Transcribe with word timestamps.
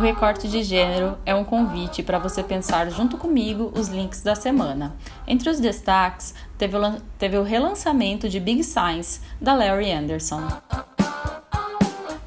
O 0.00 0.02
recorte 0.02 0.48
de 0.48 0.62
gênero 0.62 1.18
é 1.26 1.34
um 1.34 1.44
convite 1.44 2.02
para 2.02 2.18
você 2.18 2.42
pensar 2.42 2.90
junto 2.90 3.18
comigo 3.18 3.70
os 3.76 3.88
links 3.88 4.22
da 4.22 4.34
semana. 4.34 4.96
Entre 5.28 5.50
os 5.50 5.60
destaques, 5.60 6.34
teve 6.56 7.36
o, 7.36 7.42
relançamento 7.42 8.26
de 8.26 8.40
Big 8.40 8.64
Science, 8.64 9.20
da 9.38 9.52
Larry 9.52 9.92
Anderson. 9.92 10.40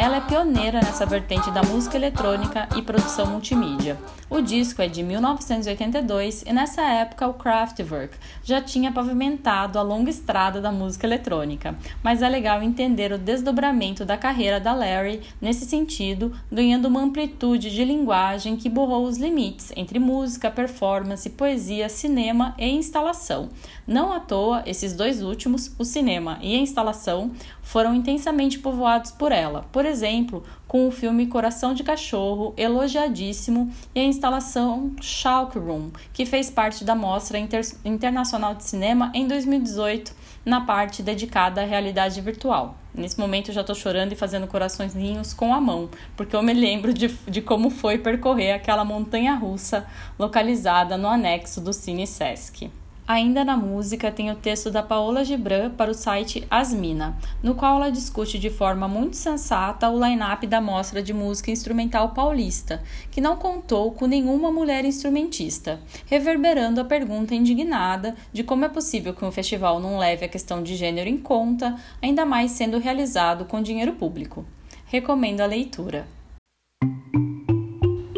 Ela 0.00 0.18
é 0.18 0.20
pioneira 0.20 0.78
nessa 0.78 1.04
vertente 1.04 1.50
da 1.50 1.60
música 1.60 1.96
eletrônica 1.96 2.68
e 2.76 2.82
produção 2.82 3.26
multimídia. 3.26 3.98
O 4.30 4.40
disco 4.40 4.80
é 4.80 4.86
de 4.86 5.02
1982 5.02 6.42
e 6.42 6.52
nessa 6.52 6.82
época 6.82 7.26
o 7.26 7.34
Kraftwerk 7.34 8.16
já 8.44 8.62
tinha 8.62 8.92
pavimentado 8.92 9.76
a 9.76 9.82
longa 9.82 10.08
estrada 10.08 10.60
da 10.60 10.70
música 10.70 11.04
eletrônica, 11.04 11.74
mas 12.00 12.22
é 12.22 12.28
legal 12.28 12.62
entender 12.62 13.10
o 13.10 13.18
desdobramento 13.18 14.04
da 14.04 14.16
carreira 14.16 14.60
da 14.60 14.72
Larry 14.72 15.20
nesse 15.40 15.64
sentido, 15.64 16.32
ganhando 16.52 16.86
uma 16.86 17.02
amplitude 17.02 17.68
de 17.68 17.84
linguagem 17.84 18.56
que 18.56 18.68
borrou 18.68 19.04
os 19.04 19.18
limites 19.18 19.72
entre 19.74 19.98
música, 19.98 20.48
performance, 20.48 21.28
poesia, 21.30 21.88
cinema 21.88 22.54
e 22.56 22.68
instalação. 22.68 23.48
Não 23.84 24.12
à 24.12 24.20
toa, 24.20 24.62
esses 24.64 24.92
dois 24.92 25.22
últimos, 25.22 25.74
o 25.76 25.84
cinema 25.84 26.38
e 26.40 26.54
a 26.54 26.58
instalação, 26.58 27.32
foram 27.62 27.94
intensamente 27.94 28.58
povoados 28.58 29.10
por 29.10 29.32
ela. 29.32 29.66
Por 29.72 29.84
exemplo, 29.88 30.44
com 30.66 30.86
o 30.86 30.90
filme 30.90 31.26
Coração 31.26 31.74
de 31.74 31.82
Cachorro, 31.82 32.54
elogiadíssimo, 32.56 33.72
e 33.94 34.00
a 34.00 34.04
instalação 34.04 34.92
Shalk 35.00 35.58
Room, 35.58 35.90
que 36.12 36.24
fez 36.24 36.50
parte 36.50 36.84
da 36.84 36.94
Mostra 36.94 37.38
Inter 37.38 37.62
Internacional 37.84 38.54
de 38.54 38.64
Cinema 38.64 39.10
em 39.14 39.26
2018, 39.26 40.14
na 40.44 40.60
parte 40.60 41.02
dedicada 41.02 41.62
à 41.62 41.64
realidade 41.64 42.20
virtual. 42.20 42.76
Nesse 42.94 43.18
momento 43.18 43.48
eu 43.48 43.54
já 43.54 43.60
estou 43.60 43.76
chorando 43.76 44.12
e 44.12 44.16
fazendo 44.16 44.46
coraçõezinhos 44.46 45.32
com 45.32 45.54
a 45.54 45.60
mão, 45.60 45.88
porque 46.16 46.34
eu 46.34 46.42
me 46.42 46.52
lembro 46.52 46.92
de, 46.92 47.08
de 47.26 47.40
como 47.40 47.70
foi 47.70 47.98
percorrer 47.98 48.52
aquela 48.52 48.84
montanha 48.84 49.34
russa 49.34 49.86
localizada 50.18 50.96
no 50.96 51.08
anexo 51.08 51.60
do 51.60 51.72
Cine 51.72 52.06
Sesc. 52.06 52.70
Ainda 53.08 53.42
na 53.42 53.56
música, 53.56 54.12
tem 54.12 54.30
o 54.30 54.34
texto 54.34 54.70
da 54.70 54.82
Paola 54.82 55.24
Gibran 55.24 55.70
para 55.70 55.90
o 55.90 55.94
site 55.94 56.46
Asmina, 56.50 57.16
no 57.42 57.54
qual 57.54 57.76
ela 57.76 57.90
discute 57.90 58.38
de 58.38 58.50
forma 58.50 58.86
muito 58.86 59.16
sensata 59.16 59.88
o 59.88 59.98
line-up 59.98 60.46
da 60.46 60.60
Mostra 60.60 61.02
de 61.02 61.14
Música 61.14 61.50
Instrumental 61.50 62.10
Paulista, 62.10 62.82
que 63.10 63.18
não 63.18 63.38
contou 63.38 63.92
com 63.92 64.04
nenhuma 64.04 64.52
mulher 64.52 64.84
instrumentista, 64.84 65.80
reverberando 66.04 66.82
a 66.82 66.84
pergunta 66.84 67.34
indignada 67.34 68.14
de 68.30 68.44
como 68.44 68.66
é 68.66 68.68
possível 68.68 69.14
que 69.14 69.24
um 69.24 69.32
festival 69.32 69.80
não 69.80 69.96
leve 69.96 70.26
a 70.26 70.28
questão 70.28 70.62
de 70.62 70.76
gênero 70.76 71.08
em 71.08 71.16
conta, 71.16 71.76
ainda 72.02 72.26
mais 72.26 72.50
sendo 72.50 72.78
realizado 72.78 73.46
com 73.46 73.62
dinheiro 73.62 73.94
público. 73.94 74.44
Recomendo 74.84 75.40
a 75.40 75.46
leitura. 75.46 76.06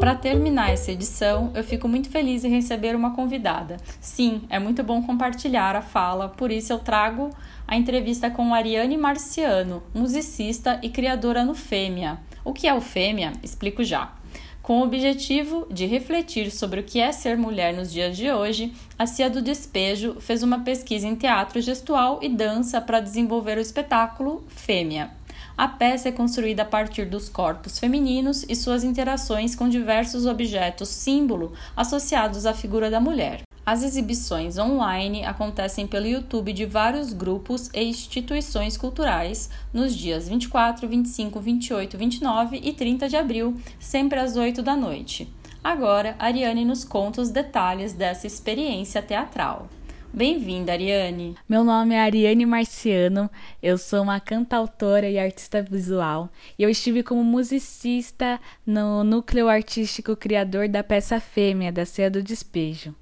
Para 0.00 0.14
terminar 0.14 0.70
essa 0.70 0.90
edição, 0.90 1.52
eu 1.54 1.62
fico 1.62 1.86
muito 1.86 2.08
feliz 2.08 2.42
em 2.42 2.48
receber 2.48 2.96
uma 2.96 3.14
convidada. 3.14 3.76
Sim, 4.00 4.40
é 4.48 4.58
muito 4.58 4.82
bom 4.82 5.02
compartilhar 5.02 5.76
a 5.76 5.82
fala, 5.82 6.26
por 6.26 6.50
isso 6.50 6.72
eu 6.72 6.78
trago 6.78 7.28
a 7.68 7.76
entrevista 7.76 8.30
com 8.30 8.54
Ariane 8.54 8.96
Marciano, 8.96 9.82
musicista 9.92 10.80
e 10.82 10.88
criadora 10.88 11.44
no 11.44 11.54
Fêmea. 11.54 12.18
O 12.42 12.54
que 12.54 12.66
é 12.66 12.72
o 12.72 12.80
Fêmea? 12.80 13.34
Explico 13.42 13.84
já. 13.84 14.14
Com 14.62 14.80
o 14.80 14.84
objetivo 14.84 15.66
de 15.70 15.84
refletir 15.84 16.50
sobre 16.50 16.80
o 16.80 16.84
que 16.84 16.98
é 16.98 17.12
ser 17.12 17.36
mulher 17.36 17.74
nos 17.74 17.92
dias 17.92 18.16
de 18.16 18.32
hoje, 18.32 18.72
a 18.98 19.04
Cia 19.04 19.28
do 19.28 19.42
Despejo 19.42 20.16
fez 20.18 20.42
uma 20.42 20.60
pesquisa 20.60 21.06
em 21.06 21.14
teatro 21.14 21.60
gestual 21.60 22.20
e 22.22 22.28
dança 22.30 22.80
para 22.80 23.00
desenvolver 23.00 23.58
o 23.58 23.60
espetáculo 23.60 24.44
Fêmea. 24.48 25.19
A 25.61 25.69
peça 25.69 26.08
é 26.08 26.12
construída 26.12 26.62
a 26.62 26.64
partir 26.64 27.05
dos 27.05 27.28
corpos 27.28 27.78
femininos 27.78 28.47
e 28.48 28.56
suas 28.56 28.83
interações 28.83 29.55
com 29.55 29.69
diversos 29.69 30.25
objetos 30.25 30.89
símbolo 30.89 31.53
associados 31.77 32.47
à 32.47 32.55
figura 32.55 32.91
da 32.91 32.98
mulher. 32.98 33.42
As 33.66 33.82
exibições 33.82 34.56
online 34.56 35.22
acontecem 35.22 35.87
pelo 35.87 36.06
YouTube 36.06 36.54
de 36.54 36.65
vários 36.65 37.12
grupos 37.12 37.69
e 37.75 37.84
instituições 37.84 38.78
culturais 38.78 39.50
nos 39.70 39.94
dias 39.94 40.26
24, 40.26 40.88
25, 40.88 41.38
28, 41.38 41.99
29 41.99 42.60
e 42.65 42.72
30 42.72 43.10
de 43.10 43.16
abril, 43.16 43.54
sempre 43.78 44.19
às 44.19 44.37
8 44.37 44.62
da 44.62 44.75
noite. 44.75 45.31
Agora, 45.62 46.16
Ariane 46.19 46.65
nos 46.65 46.84
conta 46.84 47.20
os 47.20 47.28
detalhes 47.28 47.93
dessa 47.93 48.26
experiência 48.26 49.03
teatral. 49.03 49.69
Bem-vinda, 50.12 50.72
Ariane. 50.72 51.37
Meu 51.48 51.62
nome 51.62 51.94
é 51.94 52.00
Ariane 52.00 52.44
Marciano, 52.44 53.31
eu 53.62 53.78
sou 53.78 54.03
uma 54.03 54.19
cantautora 54.19 55.09
e 55.09 55.16
artista 55.16 55.62
visual. 55.62 56.28
E 56.59 56.65
eu 56.65 56.69
estive 56.69 57.04
como 57.04 57.22
musicista 57.22 58.41
no 58.66 59.04
núcleo 59.04 59.49
artístico 59.49 60.16
criador 60.16 60.69
da 60.69 60.82
peça 60.82 61.20
Fêmea, 61.20 61.70
da 61.70 61.87
Ceia 61.87 62.10
do 62.10 62.25
Despejo. 62.25 62.93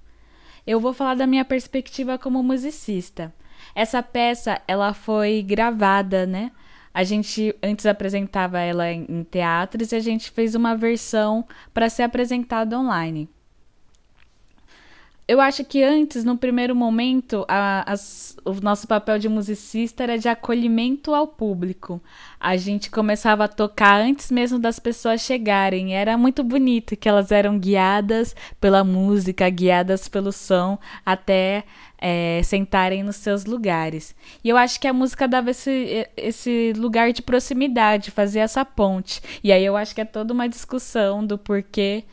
Eu 0.66 0.78
vou 0.78 0.92
falar 0.92 1.14
da 1.14 1.26
minha 1.26 1.46
perspectiva 1.46 2.18
como 2.18 2.42
musicista. 2.42 3.32
Essa 3.74 4.02
peça, 4.02 4.60
ela 4.68 4.92
foi 4.92 5.42
gravada, 5.42 6.26
né? 6.26 6.52
A 6.92 7.04
gente 7.04 7.56
antes 7.62 7.86
apresentava 7.86 8.60
ela 8.60 8.92
em 8.92 9.24
teatros 9.24 9.92
e 9.92 9.96
a 9.96 10.00
gente 10.00 10.30
fez 10.30 10.54
uma 10.54 10.76
versão 10.76 11.42
para 11.72 11.88
ser 11.88 12.02
apresentada 12.02 12.78
online 12.78 13.30
eu 15.28 15.42
acho 15.42 15.62
que 15.62 15.82
antes, 15.84 16.24
no 16.24 16.38
primeiro 16.38 16.74
momento, 16.74 17.44
a, 17.46 17.94
o 18.46 18.54
nosso 18.62 18.88
papel 18.88 19.18
de 19.18 19.28
musicista 19.28 20.02
era 20.02 20.18
de 20.18 20.26
acolhimento 20.26 21.14
ao 21.14 21.26
público. 21.26 22.00
A 22.40 22.56
gente 22.56 22.90
começava 22.90 23.44
a 23.44 23.48
tocar 23.48 24.00
antes 24.00 24.30
mesmo 24.30 24.58
das 24.58 24.78
pessoas 24.78 25.20
chegarem. 25.20 25.94
Era 25.94 26.16
muito 26.16 26.42
bonito 26.42 26.96
que 26.96 27.06
elas 27.06 27.30
eram 27.30 27.58
guiadas 27.58 28.34
pela 28.58 28.82
música, 28.82 29.50
guiadas 29.50 30.08
pelo 30.08 30.32
som, 30.32 30.78
até 31.04 31.64
é, 31.98 32.40
sentarem 32.42 33.02
nos 33.02 33.16
seus 33.16 33.44
lugares. 33.44 34.16
E 34.42 34.48
eu 34.48 34.56
acho 34.56 34.80
que 34.80 34.88
a 34.88 34.94
música 34.94 35.28
dava 35.28 35.50
esse, 35.50 36.08
esse 36.16 36.72
lugar 36.74 37.12
de 37.12 37.20
proximidade, 37.20 38.10
fazia 38.10 38.44
essa 38.44 38.64
ponte. 38.64 39.20
E 39.44 39.52
aí 39.52 39.62
eu 39.62 39.76
acho 39.76 39.94
que 39.94 40.00
é 40.00 40.06
toda 40.06 40.32
uma 40.32 40.48
discussão 40.48 41.22
do 41.22 41.36
porquê 41.36 42.04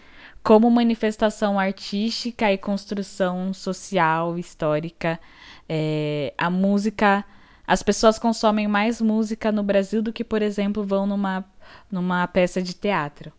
como 0.45 0.69
manifestação 0.69 1.57
artística 1.59 2.53
e 2.53 2.57
construção 2.57 3.51
social, 3.51 4.37
histórica. 4.37 5.19
É, 5.67 6.35
a 6.37 6.51
música. 6.51 7.25
As 7.65 7.81
pessoas 7.81 8.19
consomem 8.19 8.67
mais 8.67 9.01
música 9.01 9.51
no 9.51 9.63
Brasil 9.63 10.03
do 10.03 10.13
que, 10.13 10.23
por 10.23 10.43
exemplo, 10.43 10.85
vão 10.85 11.07
numa, 11.07 11.43
numa 11.91 12.27
peça 12.27 12.61
de 12.61 12.75
teatro. 12.75 13.33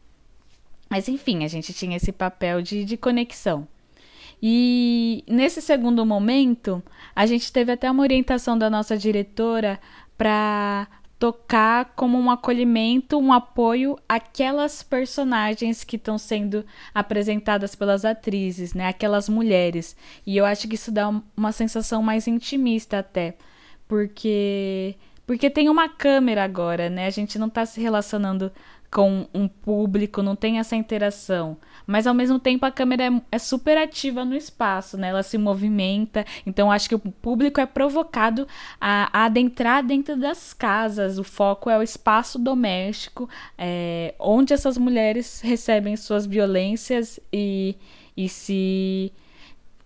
Mas, 0.91 1.09
enfim, 1.09 1.45
a 1.45 1.49
gente 1.49 1.73
tinha 1.73 1.97
esse 1.97 2.11
papel 2.11 2.61
de, 2.61 2.85
de 2.85 2.97
conexão. 2.97 3.69
E 4.43 5.23
nesse 5.29 5.63
segundo 5.63 6.05
momento, 6.05 6.83
a 7.15 7.25
gente 7.25 7.53
teve 7.53 7.71
até 7.71 7.89
uma 7.89 8.03
orientação 8.03 8.59
da 8.59 8.69
nossa 8.69 8.97
diretora 8.97 9.79
para 10.19 10.89
tocar 11.19 11.93
como 11.97 12.19
um 12.19 12.31
acolhimento, 12.31 13.19
um 13.19 13.33
apoio 13.33 13.99
àquelas 14.09 14.83
personagens 14.83 15.83
que 15.83 15.97
estão 15.97 16.19
sendo 16.19 16.65
apresentadas 16.95 17.75
pelas 17.75 18.05
atrizes, 18.05 18.75
né? 18.75 18.89
Aquelas 18.89 19.29
mulheres. 19.29 19.97
E 20.27 20.37
eu 20.37 20.45
acho 20.45 20.69
que 20.69 20.75
isso 20.75 20.93
dá 20.93 21.09
uma 21.37 21.53
sensação 21.53 22.03
mais 22.03 22.27
intimista 22.27 22.99
até, 22.99 23.37
porque 23.89 24.97
porque 25.27 25.51
tem 25.51 25.69
uma 25.69 25.89
câmera 25.89 26.45
agora, 26.45 26.89
né? 26.89 27.07
A 27.07 27.11
gente 27.11 27.37
não 27.39 27.49
está 27.49 27.67
se 27.67 27.81
relacionando 27.81 28.53
com 28.97 29.29
um 29.35 29.47
público, 29.47 30.23
não 30.23 30.35
tem 30.35 30.59
essa 30.59 30.75
interação. 30.75 31.59
Mas 31.87 32.07
ao 32.07 32.15
mesmo 32.15 32.39
tempo 32.39 32.65
a 32.65 32.71
câmera 32.71 33.05
é, 33.05 33.23
é, 33.33 33.39
super 33.39 33.77
ativa 33.77 34.25
no 34.25 34.35
espaço, 34.35 34.97
né? 34.97 35.09
Ela 35.09 35.23
se 35.23 35.37
movimenta. 35.37 36.25
Então 36.47 36.73
acho 36.73 36.89
que 36.89 36.95
o 36.95 36.99
público 36.99 37.61
é 37.61 37.67
provocado 37.67 38.49
a, 38.81 39.11
a 39.13 39.27
adentrar 39.27 39.85
dentro 39.85 40.17
das 40.17 40.55
casas. 40.55 41.19
O 41.19 41.25
foco 41.25 41.69
é 41.69 41.77
o 41.77 41.83
espaço 41.83 42.39
doméstico, 42.39 43.29
é, 43.59 44.15
onde 44.19 44.55
essas 44.55 44.79
mulheres 44.79 45.43
recebem 45.43 45.95
suas 45.95 46.25
violências 46.25 47.21
e, 47.31 47.77
e 48.17 48.31
se 48.31 49.13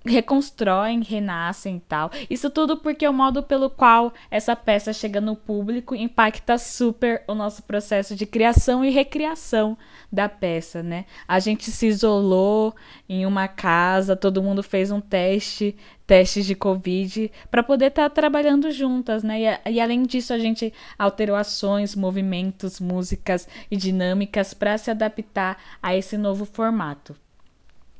reconstroem, 0.04 1.02
renascem 1.02 1.76
e 1.76 1.80
tal. 1.80 2.10
Isso 2.28 2.48
tudo 2.50 2.76
porque 2.76 3.06
o 3.06 3.12
modo 3.12 3.42
pelo 3.42 3.68
qual 3.68 4.12
essa 4.30 4.56
peça 4.56 4.92
chega 4.92 5.20
no 5.20 5.36
público 5.36 5.94
impacta 5.94 6.56
super 6.58 7.22
o 7.28 7.34
nosso 7.34 7.62
processo 7.62 8.14
de 8.16 8.26
criação 8.26 8.84
e 8.84 8.90
recriação 8.90 9.76
da 10.10 10.28
peça, 10.28 10.82
né? 10.82 11.04
A 11.28 11.38
gente 11.38 11.70
se 11.70 11.86
isolou 11.86 12.74
em 13.08 13.26
uma 13.26 13.46
casa, 13.46 14.16
todo 14.16 14.42
mundo 14.42 14.62
fez 14.62 14.90
um 14.90 15.00
teste, 15.00 15.76
testes 16.06 16.46
de 16.46 16.54
Covid, 16.54 17.30
para 17.50 17.62
poder 17.62 17.86
estar 17.86 18.08
tá 18.08 18.10
trabalhando 18.10 18.70
juntas, 18.70 19.22
né? 19.22 19.40
E, 19.40 19.72
e, 19.74 19.80
além 19.80 20.02
disso, 20.02 20.32
a 20.32 20.38
gente 20.38 20.72
alterou 20.98 21.36
ações, 21.36 21.94
movimentos, 21.94 22.80
músicas 22.80 23.46
e 23.70 23.76
dinâmicas 23.76 24.52
para 24.52 24.76
se 24.78 24.90
adaptar 24.90 25.56
a 25.82 25.94
esse 25.94 26.16
novo 26.16 26.44
formato. 26.44 27.14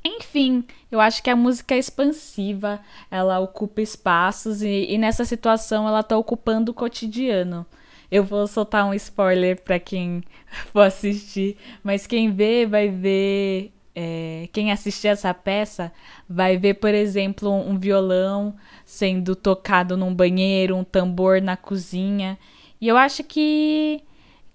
Enfim, 0.05 0.65
eu 0.91 1.01
acho 1.01 1.23
que 1.23 1.29
a 1.29 1.37
música 1.37 1.75
é 1.75 1.79
expansiva, 1.79 2.81
ela 3.11 3.39
ocupa 3.39 3.83
espaços 3.83 4.63
e, 4.63 4.87
e 4.89 4.97
nessa 4.97 5.25
situação 5.25 5.87
ela 5.87 6.01
está 6.01 6.17
ocupando 6.17 6.73
o 6.73 6.75
cotidiano. 6.75 7.67
Eu 8.11 8.25
vou 8.25 8.47
soltar 8.47 8.85
um 8.87 8.95
spoiler 8.95 9.61
para 9.63 9.79
quem 9.79 10.23
for 10.73 10.83
assistir, 10.83 11.57
mas 11.83 12.07
quem 12.07 12.33
vê 12.33 12.67
vai 12.67 12.89
ver. 12.89 13.73
É, 13.95 14.49
quem 14.53 14.71
assistir 14.71 15.09
essa 15.09 15.35
peça 15.35 15.93
vai 16.29 16.57
ver, 16.57 16.75
por 16.75 16.95
exemplo, 16.95 17.51
um 17.51 17.77
violão 17.77 18.55
sendo 18.85 19.35
tocado 19.35 19.97
num 19.97 20.15
banheiro, 20.15 20.77
um 20.77 20.85
tambor 20.85 21.43
na 21.43 21.57
cozinha. 21.57 22.39
E 22.81 22.89
eu 22.89 22.97
acho 22.97 23.25
que, 23.25 24.03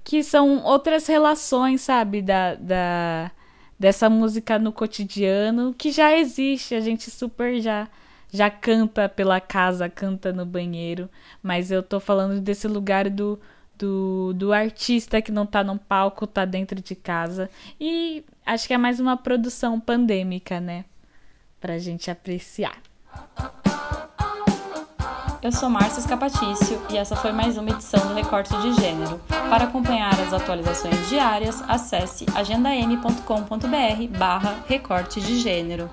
que 0.04 0.24
são 0.24 0.64
outras 0.64 1.06
relações, 1.08 1.82
sabe, 1.82 2.22
da, 2.22 2.56
da, 2.56 3.32
dessa 3.80 4.10
música 4.10 4.58
no 4.58 4.72
cotidiano 4.72 5.74
que 5.74 5.92
já 5.92 6.18
existe, 6.18 6.76
a 6.76 6.80
gente 6.80 7.12
super 7.12 7.60
já 7.62 7.88
já 8.32 8.50
canta 8.50 9.08
pela 9.08 9.40
casa, 9.40 9.90
canta 9.90 10.34
no 10.34 10.46
banheiro, 10.46 11.10
mas 11.42 11.72
eu 11.72 11.82
tô 11.82 12.00
falando 12.00 12.42
desse 12.42 12.68
lugar 12.68 13.10
do, 13.10 13.40
do, 13.78 14.34
do 14.34 14.52
artista 14.52 15.22
que 15.22 15.32
não 15.32 15.46
tá 15.46 15.64
no 15.64 15.78
palco, 15.80 16.28
tá 16.28 16.44
dentro 16.44 16.82
de 16.82 16.96
casa. 16.96 17.50
E 17.80 18.26
acho 18.46 18.68
que 18.68 18.74
é 18.74 18.78
mais 18.78 19.00
uma 19.00 19.16
produção 19.16 19.80
pandêmica, 19.80 20.60
né? 20.60 20.84
Pra 21.62 21.78
gente 21.78 22.12
apreciar. 22.12 22.78
Eu 25.46 25.52
sou 25.52 25.70
Márcia 25.70 26.00
Escapatício 26.00 26.82
e 26.90 26.98
essa 26.98 27.16
foi 27.16 27.32
mais 27.32 27.56
uma 27.56 27.70
edição 27.70 28.00
do 28.08 28.16
Recorte 28.16 28.52
de 28.64 28.74
Gênero. 28.82 29.22
Para 29.28 29.66
acompanhar 29.66 30.20
as 30.20 30.34
atualizações 30.34 31.08
diárias, 31.08 31.64
acesse 31.68 32.26
agendaM.com.br 32.34 34.18
barra 34.18 34.56
recorte 34.68 35.22
de 35.22 35.40
gênero. 35.40 35.88